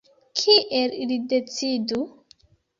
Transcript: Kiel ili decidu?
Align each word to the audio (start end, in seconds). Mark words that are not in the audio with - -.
Kiel 0.39 0.97
ili 1.03 1.19
decidu? 1.35 2.03